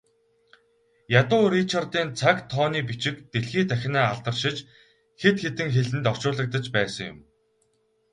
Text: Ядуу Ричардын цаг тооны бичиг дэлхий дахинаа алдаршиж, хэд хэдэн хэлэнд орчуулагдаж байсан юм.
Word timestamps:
Ядуу 1.19 1.43
Ричардын 1.53 2.09
цаг 2.19 2.37
тооны 2.51 2.79
бичиг 2.89 3.15
дэлхий 3.31 3.65
дахинаа 3.69 4.05
алдаршиж, 4.13 4.57
хэд 5.21 5.35
хэдэн 5.43 5.69
хэлэнд 5.75 6.05
орчуулагдаж 6.11 6.65
байсан 6.75 7.05
юм. 7.11 7.19